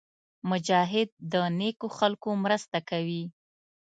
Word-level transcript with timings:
مجاهد 0.49 1.09
د 1.31 1.33
نېکو 1.59 1.87
خلکو 1.97 2.29
مرسته 2.43 2.77
کوي. 2.89 3.23